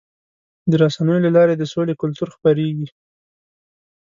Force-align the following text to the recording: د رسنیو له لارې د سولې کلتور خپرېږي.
د 0.69 0.71
رسنیو 0.83 1.23
له 1.25 1.29
لارې 1.37 1.53
د 1.57 1.63
سولې 1.73 1.93
کلتور 2.01 2.27
خپرېږي. 2.35 2.87